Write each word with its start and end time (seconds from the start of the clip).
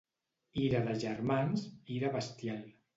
Ira 0.63 0.79
de 0.89 0.97
germans, 1.05 1.69
ira 2.01 2.15
bestial. 2.21 2.71